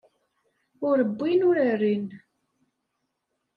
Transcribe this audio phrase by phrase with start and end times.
[0.87, 2.07] Ur wwin ur rrin.